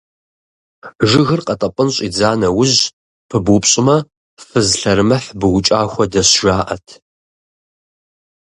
Жыгыр 1.09 1.41
къэтӀэпӀын 1.47 1.89
щӀидза 1.95 2.31
нэужь 2.39 2.77
пыбупщӀмэ, 3.29 3.97
фыз 4.45 4.69
лъэрымыхь 4.81 5.29
быукӀа 5.39 5.79
хуэдэщ, 5.91 6.29
жаӀэт. 6.41 6.87